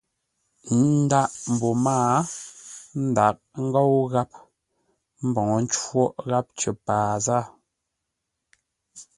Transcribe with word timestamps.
N 0.75 0.81
ndǎghʼ 1.03 1.33
mbô 1.53 1.69
mâa 1.85 2.13
ndǎghʼ 3.09 3.37
ńgóu 3.65 3.95
gháp, 4.11 4.31
mboŋə́ 5.27 5.59
cóʼ 5.75 6.11
gháp 6.29 6.45
cər 6.59 6.75
paa 6.85 7.11
zâa. 7.25 7.43